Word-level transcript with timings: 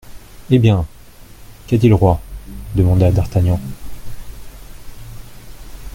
Eh 0.49 0.57
bien! 0.57 0.87
qu'a 1.67 1.77
dit 1.77 1.87
le 1.87 1.93
roi? 1.93 2.19
demanda 2.73 3.11
d'Artagnan. 3.11 3.59